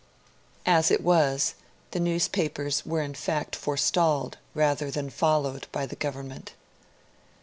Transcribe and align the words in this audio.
As 0.65 0.89
it 0.89 1.01
was, 1.03 1.53
the 1.91 1.99
newspapers 1.99 2.83
were 2.87 3.03
in 3.03 3.13
fact 3.13 3.55
forestalled, 3.55 4.39
rather 4.55 4.89
than 4.89 5.11
followed, 5.11 5.67
by 5.71 5.85
the 5.85 5.95
Government. 5.95 6.53